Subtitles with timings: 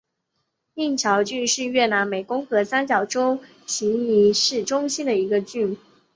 [0.73, 5.77] 宁桥郡是越南湄公河三角洲芹苴市中心的一个郡。